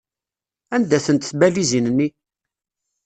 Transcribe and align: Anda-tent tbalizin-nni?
Anda-tent 0.75 1.27
tbalizin-nni? 1.31 2.07